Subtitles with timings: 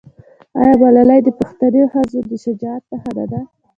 [0.59, 3.39] آیا ملالۍ د پښتنې ښځې د شجاعت نښه نه ده؟